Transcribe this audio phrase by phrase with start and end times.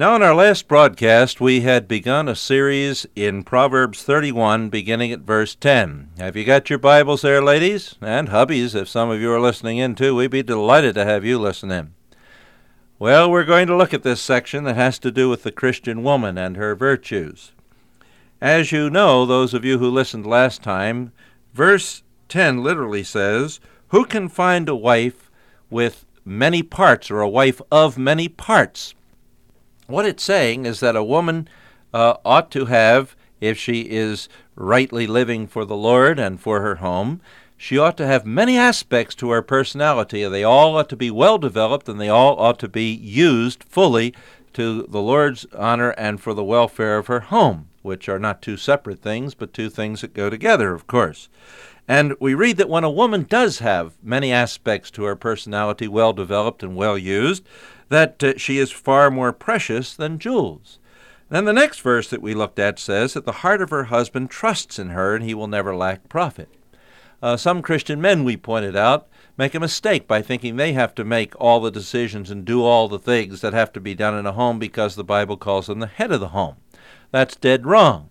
[0.00, 5.22] Now, in our last broadcast, we had begun a series in Proverbs 31, beginning at
[5.22, 6.10] verse 10.
[6.18, 7.96] Have you got your Bibles there, ladies?
[8.00, 11.24] And hubbies, if some of you are listening in too, we'd be delighted to have
[11.24, 11.94] you listen in.
[13.00, 16.04] Well, we're going to look at this section that has to do with the Christian
[16.04, 17.50] woman and her virtues.
[18.40, 21.10] As you know, those of you who listened last time,
[21.54, 23.58] verse 10 literally says,
[23.88, 25.28] Who can find a wife
[25.70, 28.94] with many parts, or a wife of many parts?
[29.88, 31.48] What it's saying is that a woman
[31.94, 36.74] uh, ought to have, if she is rightly living for the Lord and for her
[36.74, 37.22] home,
[37.56, 40.28] she ought to have many aspects to her personality.
[40.28, 44.12] They all ought to be well developed and they all ought to be used fully
[44.52, 48.58] to the Lord's honor and for the welfare of her home, which are not two
[48.58, 51.30] separate things, but two things that go together, of course.
[51.90, 56.12] And we read that when a woman does have many aspects to her personality well
[56.12, 57.42] developed and well used,
[57.88, 60.78] that uh, she is far more precious than jewels.
[61.30, 64.30] Then the next verse that we looked at says that the heart of her husband
[64.30, 66.48] trusts in her and he will never lack profit.
[67.20, 71.04] Uh, some Christian men, we pointed out, make a mistake by thinking they have to
[71.04, 74.26] make all the decisions and do all the things that have to be done in
[74.26, 76.56] a home because the Bible calls them the head of the home.
[77.10, 78.07] That's dead wrong.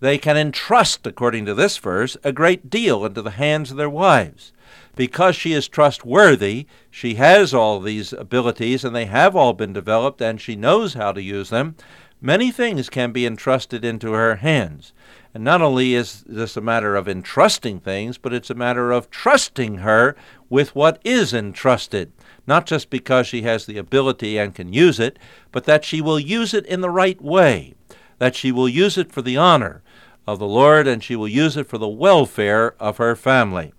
[0.00, 3.90] They can entrust, according to this verse, a great deal into the hands of their
[3.90, 4.52] wives
[4.96, 10.20] because she is trustworthy, she has all these abilities and they have all been developed
[10.20, 11.76] and she knows how to use them,
[12.20, 14.92] many things can be entrusted into her hands.
[15.34, 19.10] And not only is this a matter of entrusting things, but it's a matter of
[19.10, 20.16] trusting her
[20.48, 22.10] with what is entrusted.
[22.46, 25.18] Not just because she has the ability and can use it,
[25.52, 27.74] but that she will use it in the right way,
[28.18, 29.82] that she will use it for the honor
[30.26, 33.72] of the Lord and she will use it for the welfare of her family.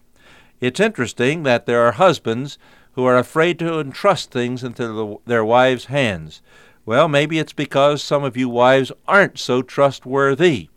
[0.60, 2.58] It's interesting that there are husbands
[2.94, 6.42] who are afraid to entrust things into the, their wives' hands.
[6.86, 10.70] Well, maybe it's because some of you wives aren't so trustworthy.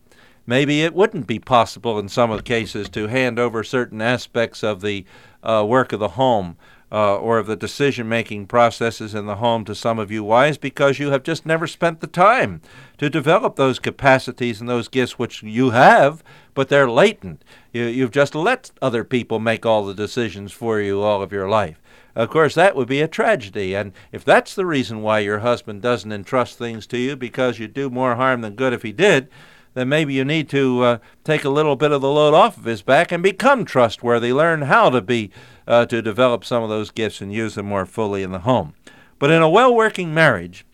[0.46, 4.62] Maybe it wouldn't be possible in some of the cases to hand over certain aspects
[4.62, 5.04] of the
[5.42, 6.56] uh, work of the home
[6.92, 10.58] uh, or of the decision making processes in the home to some of you wives
[10.58, 12.60] because you have just never spent the time
[12.98, 16.22] to develop those capacities and those gifts which you have,
[16.54, 17.44] but they're latent.
[17.72, 21.48] You, you've just let other people make all the decisions for you all of your
[21.48, 21.80] life.
[22.16, 23.74] Of course, that would be a tragedy.
[23.74, 27.72] And if that's the reason why your husband doesn't entrust things to you because you'd
[27.72, 29.28] do more harm than good if he did,
[29.74, 32.64] then maybe you need to uh, take a little bit of the load off of
[32.64, 34.32] his back and become trustworthy.
[34.32, 35.30] Learn how to be
[35.66, 38.74] uh, to develop some of those gifts and use them more fully in the home.
[39.18, 40.64] But in a well working marriage,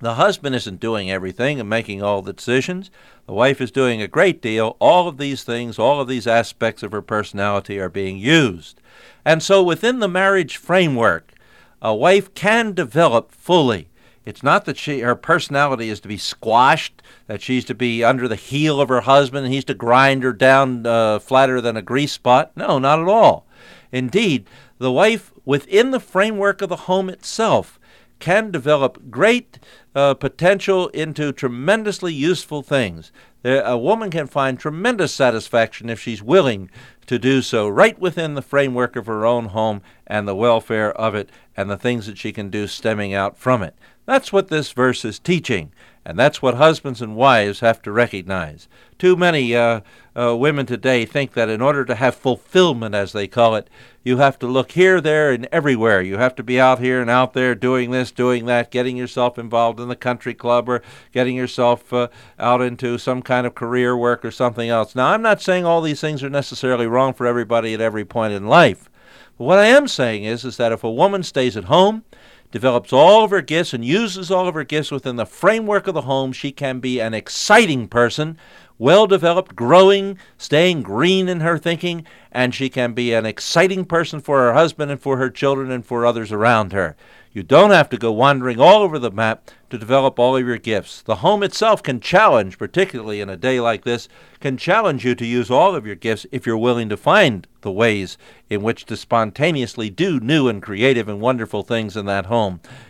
[0.00, 2.90] the husband isn't doing everything and making all the decisions.
[3.26, 4.76] The wife is doing a great deal.
[4.80, 8.80] All of these things, all of these aspects of her personality are being used.
[9.24, 11.34] And so within the marriage framework,
[11.82, 13.90] a wife can develop fully
[14.26, 18.28] it's not that she her personality is to be squashed, that she's to be under
[18.28, 21.82] the heel of her husband and he's to grind her down uh, flatter than a
[21.82, 22.52] grease spot.
[22.56, 23.46] No, not at all.
[23.92, 24.46] Indeed,
[24.78, 27.78] the wife within the framework of the home itself
[28.18, 29.58] can develop great
[29.94, 33.10] uh, potential into tremendously useful things.
[33.42, 36.70] A woman can find tremendous satisfaction if she's willing
[37.06, 41.14] to do so right within the framework of her own home and the welfare of
[41.14, 43.74] it and the things that she can do stemming out from it.
[44.10, 45.70] That's what this verse is teaching,
[46.04, 48.66] and that's what husbands and wives have to recognize.
[48.98, 49.82] Too many uh,
[50.16, 53.70] uh, women today think that in order to have fulfillment, as they call it,
[54.02, 56.02] you have to look here, there, and everywhere.
[56.02, 59.38] You have to be out here and out there doing this, doing that, getting yourself
[59.38, 60.82] involved in the country club or
[61.12, 64.96] getting yourself uh, out into some kind of career work or something else.
[64.96, 68.32] Now, I'm not saying all these things are necessarily wrong for everybody at every point
[68.32, 68.90] in life.
[69.38, 72.02] But what I am saying is, is that if a woman stays at home,
[72.50, 75.94] develops all of her gifts and uses all of her gifts within the framework of
[75.94, 78.36] the home, she can be an exciting person,
[78.78, 84.20] well developed, growing, staying green in her thinking, and she can be an exciting person
[84.20, 86.96] for her husband and for her children and for others around her.
[87.32, 90.58] You don't have to go wandering all over the map to develop all of your
[90.58, 91.00] gifts.
[91.00, 94.08] The home itself can challenge, particularly in a day like this,
[94.40, 97.70] can challenge you to use all of your gifts if you're willing to find the
[97.70, 102.39] ways in which to spontaneously do new and creative and wonderful things in that home,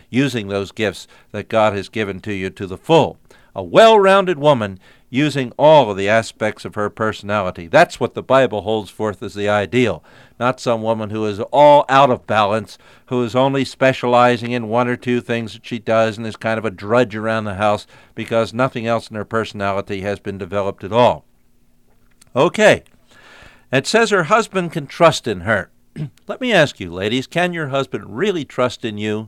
[0.09, 3.17] using those gifts that God has given to you to the full.
[3.55, 7.67] A well rounded woman using all of the aspects of her personality.
[7.67, 10.03] That's what the Bible holds forth as the ideal,
[10.39, 12.77] not some woman who is all out of balance,
[13.07, 16.57] who is only specializing in one or two things that she does and is kind
[16.57, 20.83] of a drudge around the house because nothing else in her personality has been developed
[20.83, 21.25] at all.
[22.33, 22.83] Okay.
[23.71, 25.69] It says her husband can trust in her.
[26.27, 29.27] Let me ask you, ladies, can your husband really trust in you?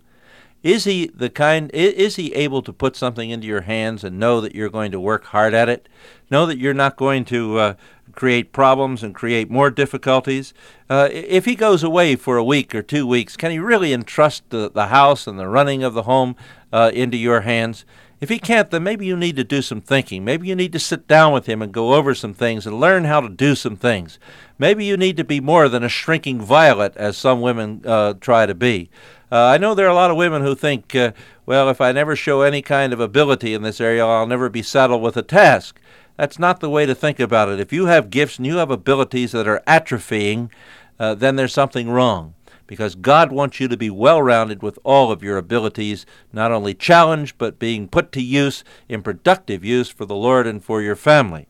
[0.64, 4.40] Is he the kind is he able to put something into your hands and know
[4.40, 5.90] that you're going to work hard at it?
[6.32, 7.74] Know that you're not going to uh,
[8.14, 10.54] create problems and create more difficulties.
[10.90, 14.50] Uh, if he goes away for a week or two weeks, can he really entrust
[14.52, 16.36] the, the house and the running of the home
[16.72, 17.84] uh, into your hands?
[18.22, 20.24] If he can't, then maybe you need to do some thinking.
[20.24, 23.04] Maybe you need to sit down with him and go over some things and learn
[23.04, 24.18] how to do some things.
[24.58, 28.46] Maybe you need to be more than a shrinking violet, as some women uh, try
[28.46, 28.90] to be.
[29.34, 31.12] Uh, I know there are a lot of women who think, uh,
[31.48, 34.62] well, if I never show any kind of ability in this area, I'll never be
[34.62, 35.80] saddled with a task.
[36.18, 37.60] That's not the way to think about it.
[37.60, 40.52] If you have gifts and you have abilities that are atrophying,
[41.00, 42.36] uh, then there's something wrong.
[42.68, 46.76] Because God wants you to be well rounded with all of your abilities, not only
[46.76, 50.96] challenged, but being put to use in productive use for the Lord and for your
[50.96, 51.48] family.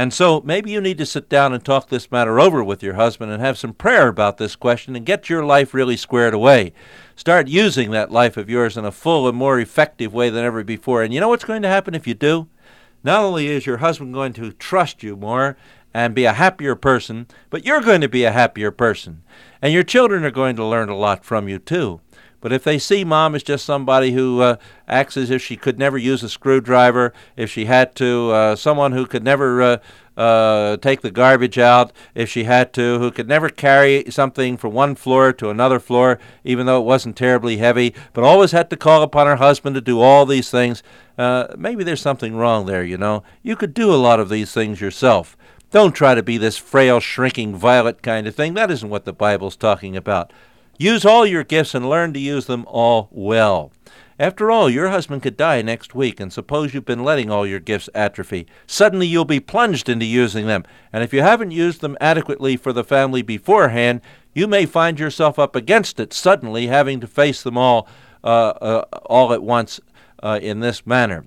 [0.00, 2.94] And so maybe you need to sit down and talk this matter over with your
[2.94, 6.72] husband and have some prayer about this question and get your life really squared away.
[7.16, 10.64] Start using that life of yours in a full and more effective way than ever
[10.64, 11.02] before.
[11.02, 12.48] And you know what's going to happen if you do?
[13.04, 15.58] Not only is your husband going to trust you more
[15.92, 19.22] and be a happier person, but you're going to be a happier person.
[19.60, 22.00] And your children are going to learn a lot from you, too.
[22.40, 24.56] But if they see mom as just somebody who uh,
[24.88, 28.92] acts as if she could never use a screwdriver, if she had to, uh, someone
[28.92, 29.76] who could never uh,
[30.16, 34.72] uh, take the garbage out if she had to, who could never carry something from
[34.72, 38.76] one floor to another floor, even though it wasn't terribly heavy, but always had to
[38.76, 40.82] call upon her husband to do all these things,
[41.18, 43.22] uh, maybe there's something wrong there, you know.
[43.42, 45.36] You could do a lot of these things yourself.
[45.70, 48.54] Don't try to be this frail, shrinking violet kind of thing.
[48.54, 50.32] That isn't what the Bible's talking about.
[50.80, 53.70] Use all your gifts and learn to use them all well.
[54.18, 57.60] After all, your husband could die next week, and suppose you've been letting all your
[57.60, 58.46] gifts atrophy.
[58.66, 62.72] Suddenly you'll be plunged into using them, and if you haven't used them adequately for
[62.72, 64.00] the family beforehand,
[64.32, 67.86] you may find yourself up against it, suddenly having to face them all
[68.24, 69.80] uh, uh, all at once
[70.22, 71.26] uh, in this manner.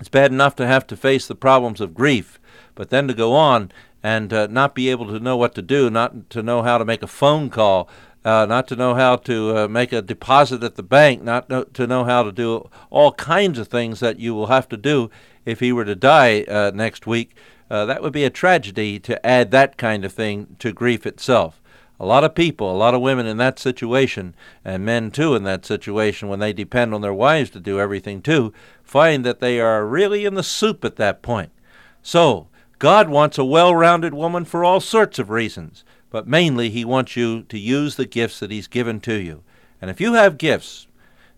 [0.00, 2.40] It's bad enough to have to face the problems of grief,
[2.74, 3.70] but then to go on
[4.02, 6.84] and uh, not be able to know what to do, not to know how to
[6.84, 7.88] make a phone call,
[8.26, 11.86] uh, not to know how to uh, make a deposit at the bank, not to
[11.86, 15.08] know how to do all kinds of things that you will have to do
[15.44, 17.36] if he were to die uh, next week.
[17.70, 21.62] Uh, that would be a tragedy to add that kind of thing to grief itself.
[22.00, 24.34] A lot of people, a lot of women in that situation,
[24.64, 28.22] and men too in that situation, when they depend on their wives to do everything
[28.22, 28.52] too,
[28.82, 31.52] find that they are really in the soup at that point.
[32.02, 32.48] So,
[32.80, 35.84] God wants a well rounded woman for all sorts of reasons
[36.16, 39.42] but mainly he wants you to use the gifts that he's given to you.
[39.82, 40.86] And if you have gifts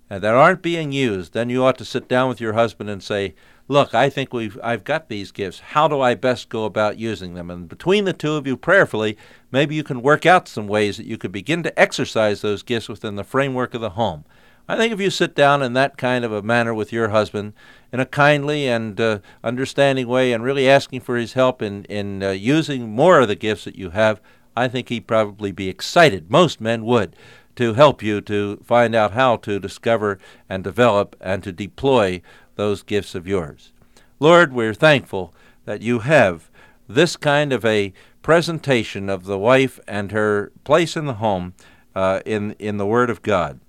[0.09, 3.35] that aren't being used, then you ought to sit down with your husband and say,
[3.67, 5.59] "Look, I think we've I've got these gifts.
[5.59, 9.19] How do I best go about using them?" And between the two of you prayerfully,
[9.51, 12.89] maybe you can work out some ways that you could begin to exercise those gifts
[12.89, 14.25] within the framework of the home.
[14.69, 17.55] I think if you sit down in that kind of a manner with your husband,
[17.93, 22.23] in a kindly and uh, understanding way, and really asking for his help in in
[22.23, 24.21] uh, using more of the gifts that you have,
[24.59, 26.31] I think he'd probably be excited.
[26.31, 27.15] Most men would
[27.57, 30.19] to help you to find out how to discover
[30.49, 32.23] and develop and to deploy
[32.57, 33.73] those gifts of yours.
[34.21, 35.33] Lord, we're thankful
[35.65, 36.51] that you have
[36.89, 41.55] this kind of a presentation of the wife and her place in the home
[41.95, 43.61] uh, in, in the Word of God.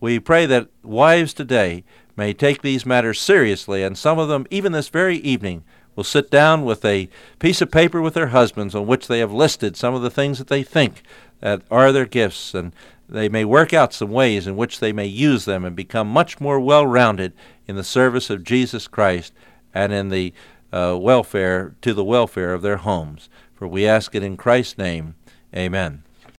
[0.00, 1.84] We pray that wives today
[2.16, 5.64] may take these matters seriously, and some of them, even this very evening,
[5.98, 7.08] will sit down with a
[7.40, 10.38] piece of paper with their husbands on which they have listed some of the things
[10.38, 11.02] that they think
[11.40, 12.72] that are their gifts, and
[13.08, 16.40] they may work out some ways in which they may use them and become much
[16.40, 17.32] more well rounded
[17.66, 19.32] in the service of Jesus Christ
[19.74, 20.32] and in the
[20.72, 23.28] uh, welfare to the welfare of their homes.
[23.52, 25.16] For we ask it in Christ's name.
[25.52, 26.04] Amen.